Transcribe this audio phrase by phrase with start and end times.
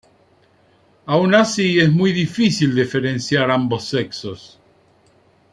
[1.05, 4.59] Aun así, es muy difícil diferenciar ambos sexos.